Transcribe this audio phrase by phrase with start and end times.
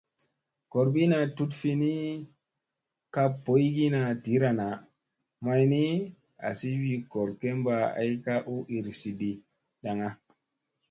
[0.75, 1.91] Gorbina tut fi ni
[3.13, 4.75] ka boyogina dira naa,
[5.43, 5.83] may ni
[6.47, 9.31] azi wi gor kemba ay ka u iirizi ɗi
[9.83, 10.09] daŋŋa.